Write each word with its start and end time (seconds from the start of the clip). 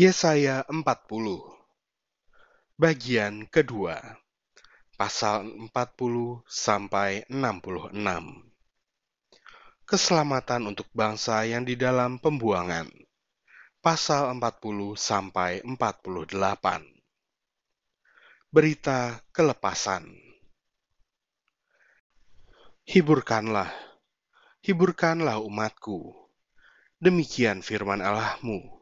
Yesaya 0.00 0.64
40 0.64 0.80
Bagian 2.80 3.44
kedua. 3.52 4.00
Pasal 4.96 5.44
40 5.68 6.40
sampai 6.48 7.28
66 7.28 7.92
Keselamatan 9.84 10.72
untuk 10.72 10.88
bangsa 10.96 11.44
yang 11.44 11.68
di 11.68 11.76
dalam 11.76 12.16
pembuangan. 12.16 12.88
Pasal 13.84 14.32
40 14.40 14.96
sampai 14.96 15.60
48 15.68 16.32
Berita 18.48 19.20
kelepasan. 19.36 20.16
Hiburkanlah. 22.88 23.68
Hiburkanlah 24.64 25.44
umatku. 25.44 26.16
Demikian 26.96 27.60
firman 27.60 28.00
Allahmu 28.00 28.79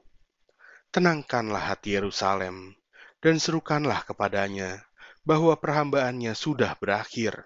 tenangkanlah 0.88 1.74
hati 1.74 1.96
Yerusalem, 1.96 2.76
dan 3.20 3.36
serukanlah 3.36 4.06
kepadanya 4.08 4.86
bahwa 5.26 5.52
perhambaannya 5.58 6.32
sudah 6.32 6.72
berakhir, 6.80 7.44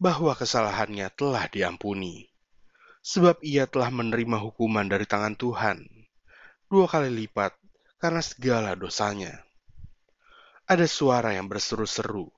bahwa 0.00 0.34
kesalahannya 0.34 1.10
telah 1.14 1.46
diampuni, 1.46 2.26
sebab 3.04 3.38
ia 3.46 3.70
telah 3.70 3.94
menerima 3.94 4.38
hukuman 4.42 4.86
dari 4.86 5.06
tangan 5.06 5.38
Tuhan, 5.38 5.86
dua 6.66 6.86
kali 6.90 7.14
lipat 7.14 7.54
karena 8.02 8.22
segala 8.22 8.74
dosanya. 8.74 9.38
Ada 10.68 10.84
suara 10.84 11.32
yang 11.32 11.48
berseru-seru, 11.48 12.28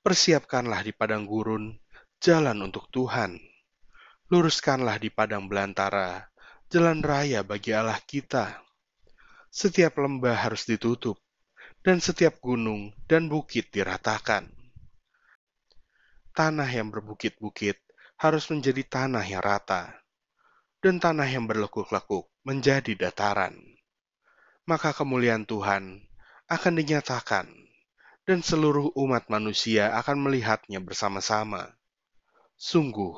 persiapkanlah 0.00 0.80
di 0.86 0.92
padang 0.96 1.28
gurun 1.28 1.76
jalan 2.22 2.56
untuk 2.64 2.88
Tuhan, 2.88 3.36
luruskanlah 4.32 4.96
di 4.96 5.12
padang 5.12 5.50
belantara 5.50 6.30
jalan 6.72 7.04
raya 7.04 7.44
bagi 7.44 7.76
Allah 7.76 8.00
kita 8.00 8.64
setiap 9.54 10.02
lembah 10.02 10.34
harus 10.34 10.66
ditutup, 10.66 11.14
dan 11.86 12.02
setiap 12.02 12.42
gunung 12.42 12.90
dan 13.06 13.30
bukit 13.30 13.70
diratakan. 13.70 14.50
Tanah 16.34 16.66
yang 16.66 16.90
berbukit-bukit 16.90 17.78
harus 18.18 18.50
menjadi 18.50 18.82
tanah 18.82 19.22
yang 19.22 19.38
rata, 19.38 19.94
dan 20.82 20.98
tanah 20.98 21.30
yang 21.30 21.46
berlekuk-lekuk 21.46 22.26
menjadi 22.42 22.98
dataran. 22.98 23.54
Maka 24.66 24.90
kemuliaan 24.90 25.46
Tuhan 25.46 26.02
akan 26.50 26.74
dinyatakan, 26.74 27.46
dan 28.26 28.42
seluruh 28.42 28.90
umat 28.98 29.30
manusia 29.30 29.94
akan 29.94 30.18
melihatnya 30.18 30.82
bersama-sama. 30.82 31.78
Sungguh, 32.58 33.14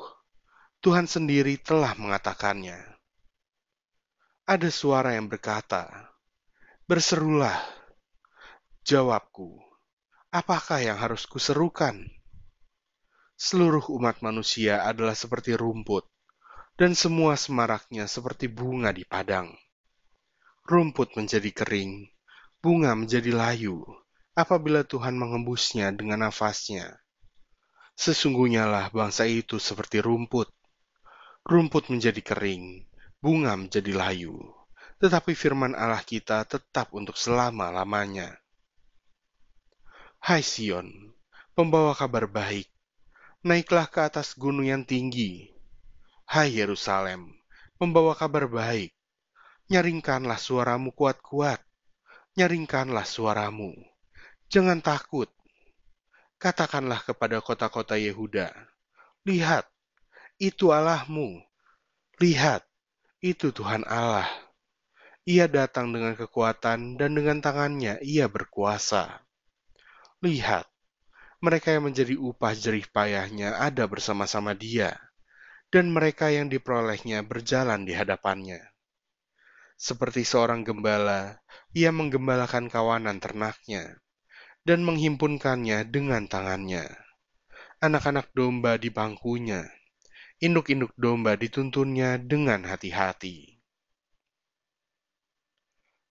Tuhan 0.85 1.09
sendiri 1.09 1.57
telah 1.57 1.97
mengatakannya. 1.97 2.77
Ada 4.45 4.69
suara 4.69 5.17
yang 5.17 5.25
berkata, 5.25 6.13
Berserulah. 6.87 7.59
Jawabku, 8.87 9.59
apakah 10.31 10.79
yang 10.79 10.95
harus 10.95 11.27
kuserukan? 11.27 12.07
Seluruh 13.35 13.83
umat 13.99 14.23
manusia 14.23 14.79
adalah 14.87 15.11
seperti 15.11 15.59
rumput, 15.59 16.07
dan 16.79 16.95
semua 16.95 17.35
semaraknya 17.35 18.07
seperti 18.07 18.47
bunga 18.47 18.95
di 18.95 19.03
padang. 19.03 19.51
Rumput 20.63 21.19
menjadi 21.19 21.51
kering, 21.51 22.07
bunga 22.63 22.95
menjadi 22.95 23.35
layu, 23.35 23.83
apabila 24.31 24.87
Tuhan 24.87 25.19
mengembusnya 25.19 25.91
dengan 25.91 26.31
nafasnya. 26.31 27.03
Sesungguhnya 27.99 28.63
lah 28.63 28.87
bangsa 28.95 29.27
itu 29.27 29.59
seperti 29.59 29.99
rumput. 29.99 30.47
Rumput 31.43 31.91
menjadi 31.91 32.23
kering, 32.23 32.87
bunga 33.19 33.59
menjadi 33.59 33.91
layu 33.91 34.56
tetapi 34.97 35.37
firman 35.37 35.77
Allah 35.77 36.01
kita 36.01 36.41
tetap 36.49 36.89
untuk 36.97 37.13
selama-lamanya. 37.13 38.33
Hai 40.17 40.41
Sion, 40.41 40.89
pembawa 41.53 41.93
kabar 41.93 42.25
baik, 42.25 42.65
naiklah 43.45 43.85
ke 43.85 44.01
atas 44.01 44.33
gunung 44.33 44.65
yang 44.65 44.81
tinggi. 44.81 45.53
Hai 46.25 46.57
Yerusalem, 46.57 47.29
pembawa 47.77 48.17
kabar 48.17 48.49
baik, 48.49 48.89
nyaringkanlah 49.69 50.41
suaramu 50.41 50.89
kuat-kuat, 50.97 51.61
nyaringkanlah 52.33 53.05
suaramu. 53.05 53.77
Jangan 54.49 54.81
takut. 54.81 55.29
Katakanlah 56.41 57.01
kepada 57.01 57.41
kota-kota 57.41 57.97
Yehuda, 57.97 58.53
lihat, 59.25 59.65
itu 60.37 60.69
Allahmu. 60.69 61.41
Lihat, 62.21 62.65
itu 63.21 63.49
Tuhan 63.49 63.85
Allah 63.85 64.46
ia 65.27 65.51
datang 65.51 65.91
dengan 65.91 66.15
kekuatan 66.15 66.95
dan 66.95 67.11
dengan 67.11 67.43
tangannya 67.43 67.99
ia 67.99 68.31
berkuasa. 68.31 69.27
Lihat, 70.23 70.63
mereka 71.43 71.75
yang 71.75 71.91
menjadi 71.91 72.15
upah 72.15 72.55
jerih 72.55 72.87
payahnya 72.95 73.59
ada 73.59 73.91
bersama-sama 73.91 74.55
dia, 74.55 74.95
dan 75.67 75.91
mereka 75.91 76.31
yang 76.31 76.47
diperolehnya 76.47 77.27
berjalan 77.27 77.83
di 77.83 77.91
hadapannya. 77.91 78.71
Seperti 79.75 80.23
seorang 80.23 80.63
gembala, 80.63 81.43
ia 81.75 81.91
menggembalakan 81.91 82.71
kawanan 82.71 83.19
ternaknya, 83.19 83.99
dan 84.63 84.79
menghimpunkannya 84.87 85.91
dengan 85.91 86.31
tangannya. 86.31 86.87
Anak-anak 87.83 88.31
domba 88.31 88.79
di 88.79 88.87
bangkunya, 88.95 89.67
induk-induk 90.39 90.95
domba 90.95 91.35
dituntunnya 91.35 92.15
dengan 92.15 92.63
hati-hati 92.63 93.56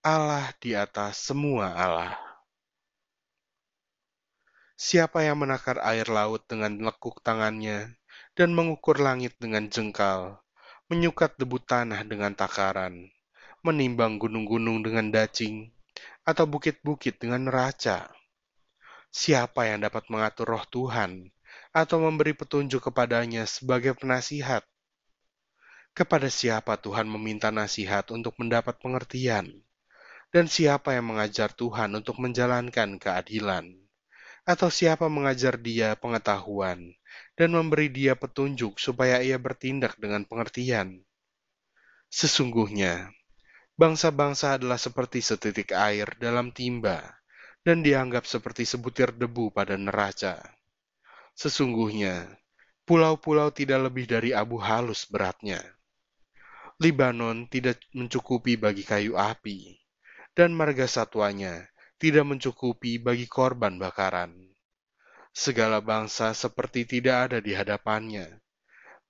Allah 0.07 0.55
di 0.63 0.71
atas 0.71 1.19
semua 1.19 1.75
Allah. 1.75 2.15
Siapa 4.79 5.27
yang 5.27 5.43
menakar 5.43 5.83
air 5.83 6.07
laut 6.07 6.47
dengan 6.47 6.79
lekuk 6.79 7.19
tangannya 7.19 7.99
dan 8.31 8.55
mengukur 8.55 9.03
langit 9.03 9.35
dengan 9.35 9.67
jengkal, 9.67 10.39
menyukat 10.87 11.35
debu 11.35 11.59
tanah 11.59 12.07
dengan 12.07 12.31
takaran, 12.31 13.11
menimbang 13.67 14.15
gunung-gunung 14.15 14.79
dengan 14.79 15.11
dacing, 15.11 15.75
atau 16.23 16.47
bukit-bukit 16.47 17.19
dengan 17.19 17.51
neraca? 17.51 18.07
Siapa 19.11 19.67
yang 19.67 19.83
dapat 19.83 20.07
mengatur 20.07 20.55
roh 20.55 20.63
Tuhan 20.71 21.35
atau 21.75 21.99
memberi 21.99 22.31
petunjuk 22.31 22.79
kepadanya 22.79 23.43
sebagai 23.43 23.91
penasihat? 23.91 24.63
Kepada 25.91 26.31
siapa 26.31 26.79
Tuhan 26.79 27.11
meminta 27.11 27.51
nasihat 27.51 28.07
untuk 28.15 28.39
mendapat 28.39 28.79
pengertian? 28.79 29.66
Dan 30.27 30.51
siapa 30.51 30.91
yang 30.91 31.15
mengajar 31.15 31.55
Tuhan 31.55 31.95
untuk 31.95 32.19
menjalankan 32.19 32.99
keadilan? 32.99 33.71
Atau 34.43 34.67
siapa 34.71 35.07
mengajar 35.07 35.59
dia 35.59 35.95
pengetahuan 35.99 36.95
dan 37.35 37.49
memberi 37.51 37.87
dia 37.91 38.15
petunjuk 38.15 38.79
supaya 38.79 39.19
ia 39.23 39.35
bertindak 39.39 39.95
dengan 39.99 40.23
pengertian? 40.23 41.03
Sesungguhnya, 42.07 43.11
bangsa-bangsa 43.75 44.55
adalah 44.55 44.79
seperti 44.79 45.19
setitik 45.19 45.75
air 45.75 46.15
dalam 46.19 46.55
timba 46.55 47.03
dan 47.67 47.83
dianggap 47.83 48.23
seperti 48.23 48.63
sebutir 48.63 49.11
debu 49.11 49.51
pada 49.51 49.75
neraca. 49.75 50.39
Sesungguhnya, 51.35 52.27
pulau-pulau 52.87 53.51
tidak 53.51 53.91
lebih 53.91 54.07
dari 54.07 54.31
abu 54.31 54.55
halus 54.59 55.03
beratnya. 55.07 55.59
Libanon 56.79 57.51
tidak 57.51 57.83
mencukupi 57.91 58.55
bagi 58.55 58.87
kayu 58.87 59.19
api, 59.19 59.86
dan 60.37 60.53
marga 60.53 60.85
satwanya 60.85 61.65
tidak 61.97 62.21
mencukupi 62.29 63.01
bagi 63.01 63.25
korban 63.25 63.81
bakaran. 63.81 64.37
Segala 65.33 65.81
bangsa 65.81 66.37
seperti 66.37 66.85
tidak 66.85 67.29
ada 67.29 67.37
di 67.41 67.57
hadapannya. 67.57 68.37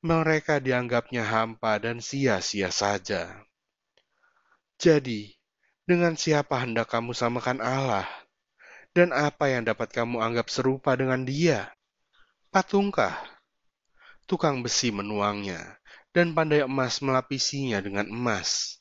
Mereka 0.07 0.63
dianggapnya 0.63 1.27
hampa 1.27 1.83
dan 1.83 1.99
sia-sia 1.99 2.71
saja. 2.71 3.43
Jadi, 4.79 5.35
dengan 5.83 6.15
siapa 6.15 6.63
hendak 6.63 6.88
kamu 6.95 7.12
samakan 7.12 7.59
Allah? 7.59 8.07
Dan 8.95 9.12
apa 9.12 9.51
yang 9.51 9.68
dapat 9.68 9.91
kamu 9.91 10.23
anggap 10.23 10.47
serupa 10.47 10.95
dengan 10.95 11.27
dia? 11.27 11.75
Patungkah? 12.56 13.19
Tukang 14.23 14.63
besi 14.63 14.95
menuangnya, 14.95 15.75
dan 16.15 16.31
pandai 16.31 16.63
emas 16.63 17.03
melapisinya 17.03 17.83
dengan 17.83 18.07
emas 18.07 18.80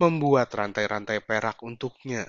membuat 0.00 0.52
rantai-rantai 0.52 1.20
perak 1.24 1.60
untuknya. 1.60 2.24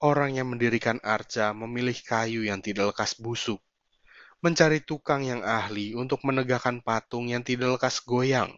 Orang 0.00 0.34
yang 0.34 0.48
mendirikan 0.48 0.96
arca 1.04 1.52
memilih 1.52 1.98
kayu 2.00 2.48
yang 2.48 2.64
tidak 2.64 2.96
lekas 2.96 3.20
busuk, 3.20 3.60
mencari 4.40 4.80
tukang 4.80 5.20
yang 5.20 5.44
ahli 5.44 5.92
untuk 5.92 6.24
menegakkan 6.24 6.80
patung 6.80 7.28
yang 7.28 7.44
tidak 7.44 7.76
lekas 7.76 8.00
goyang. 8.00 8.48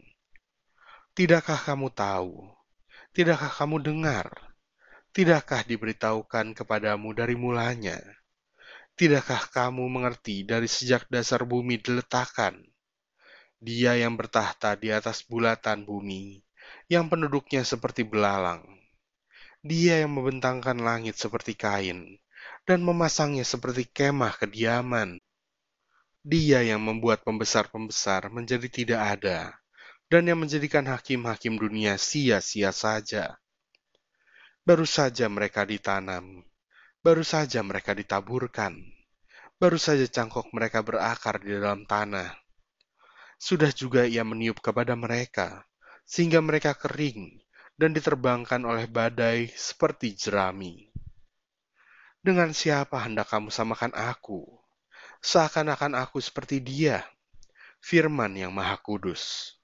Tidakkah 1.13 1.59
kamu 1.59 1.91
tahu? 1.91 2.47
Tidakkah 3.13 3.51
kamu 3.51 3.83
dengar? 3.83 4.33
Tidakkah 5.13 5.67
diberitahukan 5.67 6.57
kepadamu 6.57 7.13
dari 7.13 7.37
mulanya? 7.37 8.01
Tidakkah 8.97 9.51
kamu 9.51 9.85
mengerti 9.91 10.47
dari 10.47 10.71
sejak 10.71 11.11
dasar 11.11 11.45
bumi 11.45 11.83
diletakkan? 11.83 12.57
Dia 13.61 13.99
yang 13.99 14.15
bertahta 14.15 14.79
di 14.79 14.89
atas 14.95 15.27
bulatan 15.27 15.85
bumi, 15.85 16.41
yang 16.91 17.09
penduduknya 17.09 17.63
seperti 17.65 18.05
belalang. 18.07 18.63
Dia 19.63 20.03
yang 20.03 20.19
membentangkan 20.19 20.79
langit 20.83 21.15
seperti 21.15 21.55
kain 21.55 22.19
dan 22.67 22.83
memasangnya 22.83 23.47
seperti 23.47 23.87
kemah 23.87 24.35
kediaman. 24.39 25.23
Dia 26.23 26.63
yang 26.63 26.83
membuat 26.83 27.27
pembesar-pembesar 27.27 28.31
menjadi 28.31 28.67
tidak 28.71 29.01
ada 29.19 29.59
dan 30.13 30.29
yang 30.29 30.39
menjadikan 30.45 30.87
hakim-hakim 30.87 31.57
dunia 31.57 31.97
sia-sia 31.97 32.71
saja. 32.71 33.41
Baru 34.63 34.87
saja 34.87 35.27
mereka 35.27 35.67
ditanam, 35.67 36.47
baru 37.03 37.27
saja 37.27 37.65
mereka 37.67 37.99
ditaburkan, 37.99 38.79
baru 39.59 39.75
saja 39.75 40.07
cangkok 40.07 40.53
mereka 40.55 40.85
berakar 40.87 41.43
di 41.43 41.59
dalam 41.59 41.83
tanah. 41.89 42.31
Sudah 43.43 43.75
juga 43.75 44.07
ia 44.07 44.23
meniup 44.23 44.63
kepada 44.63 44.95
mereka, 44.95 45.67
sehingga 46.13 46.45
mereka 46.45 46.77
kering 46.77 47.41
dan 47.81 47.97
diterbangkan 47.97 48.61
oleh 48.69 48.85
badai 48.85 49.49
seperti 49.49 50.13
jerami. 50.13 50.93
Dengan 52.21 52.53
siapa 52.53 53.01
hendak 53.01 53.33
kamu 53.33 53.49
samakan 53.49 53.97
aku? 53.97 54.45
Seakan-akan 55.25 55.97
aku 55.97 56.21
seperti 56.21 56.61
dia, 56.61 57.01
firman 57.81 58.37
yang 58.37 58.53
maha 58.53 58.77
kudus. 58.77 59.57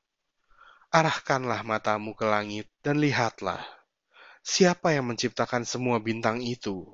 Arahkanlah 0.89 1.61
matamu 1.69 2.17
ke 2.17 2.25
langit 2.25 2.65
dan 2.81 2.97
lihatlah, 2.97 3.61
siapa 4.41 4.97
yang 4.97 5.13
menciptakan 5.13 5.69
semua 5.69 6.01
bintang 6.01 6.41
itu 6.41 6.89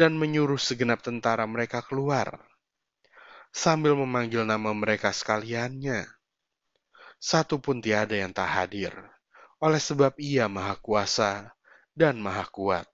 dan 0.00 0.16
menyuruh 0.16 0.56
segenap 0.56 1.04
tentara 1.04 1.44
mereka 1.44 1.84
keluar, 1.84 2.40
sambil 3.52 3.92
memanggil 3.92 4.48
nama 4.48 4.72
mereka 4.72 5.12
sekaliannya. 5.12 6.15
Satu 7.16 7.58
pun 7.58 7.80
tiada 7.80 8.14
yang 8.14 8.30
tak 8.30 8.48
hadir, 8.48 8.92
oleh 9.58 9.80
sebab 9.80 10.14
ia 10.20 10.46
maha 10.46 10.76
kuasa 10.78 11.52
dan 11.96 12.20
maha 12.20 12.44
kuat. 12.48 12.86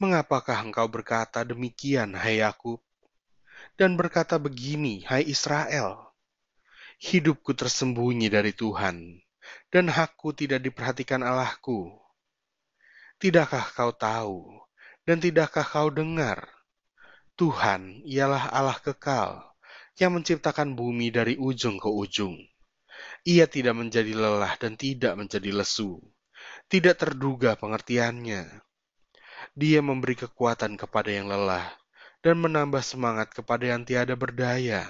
Mengapakah 0.00 0.66
engkau 0.66 0.88
berkata 0.90 1.46
demikian, 1.46 2.18
hai 2.18 2.42
Yakub, 2.42 2.82
dan 3.78 3.94
berkata 3.94 4.40
begini, 4.40 5.06
hai 5.06 5.22
Israel? 5.22 6.12
hidupku 7.02 7.50
tersembunyi 7.58 8.30
dari 8.30 8.54
Tuhan, 8.54 9.18
dan 9.74 9.90
hakku 9.90 10.30
tidak 10.30 10.62
diperhatikan 10.62 11.26
Allahku. 11.26 11.90
Tidakkah 13.18 13.66
kau 13.74 13.90
tahu, 13.90 14.38
dan 15.02 15.18
tidakkah 15.18 15.66
kau 15.66 15.90
dengar? 15.90 16.46
Tuhan 17.34 18.06
ialah 18.06 18.54
Allah 18.54 18.78
kekal, 18.78 19.42
yang 19.98 20.16
menciptakan 20.16 20.72
bumi 20.72 21.12
dari 21.12 21.36
ujung 21.36 21.76
ke 21.76 21.88
ujung. 21.88 22.36
Ia 23.26 23.50
tidak 23.50 23.76
menjadi 23.76 24.12
lelah 24.14 24.54
dan 24.56 24.78
tidak 24.78 25.18
menjadi 25.18 25.50
lesu, 25.52 25.98
tidak 26.70 27.02
terduga 27.02 27.58
pengertiannya. 27.58 28.62
Dia 29.52 29.80
memberi 29.82 30.14
kekuatan 30.16 30.78
kepada 30.78 31.10
yang 31.10 31.26
lelah, 31.28 31.66
dan 32.22 32.38
menambah 32.38 32.80
semangat 32.80 33.34
kepada 33.34 33.74
yang 33.74 33.82
tiada 33.82 34.14
berdaya 34.14 34.86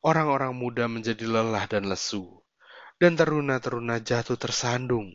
orang-orang 0.00 0.56
muda 0.56 0.88
menjadi 0.88 1.28
lelah 1.28 1.68
dan 1.68 1.84
lesu, 1.84 2.40
dan 2.96 3.16
teruna-teruna 3.16 4.00
jatuh 4.00 4.36
tersandung. 4.40 5.12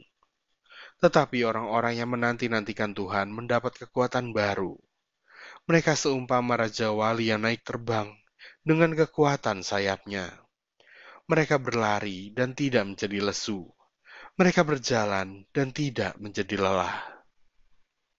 Tetapi 1.01 1.43
orang-orang 1.43 1.99
yang 1.99 2.09
menanti-nantikan 2.13 2.95
Tuhan 2.95 3.33
mendapat 3.33 3.75
kekuatan 3.85 4.31
baru. 4.31 4.77
Mereka 5.65 5.97
seumpama 5.97 6.55
Raja 6.55 6.93
Wali 6.93 7.33
yang 7.33 7.43
naik 7.43 7.65
terbang 7.65 8.13
dengan 8.65 8.97
kekuatan 8.97 9.61
sayapnya. 9.61 10.27
Mereka 11.29 11.61
berlari 11.61 12.33
dan 12.33 12.57
tidak 12.57 12.83
menjadi 12.89 13.29
lesu. 13.29 13.69
Mereka 14.35 14.65
berjalan 14.65 15.47
dan 15.53 15.71
tidak 15.71 16.17
menjadi 16.19 16.59
lelah. 16.59 17.14